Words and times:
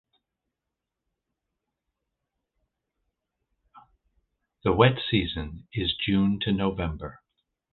The 4.63 4.73
wet 4.73 4.97
season 5.11 5.67
is 5.73 5.93
June 5.95 6.39
to 6.39 6.51
November. 6.51 7.21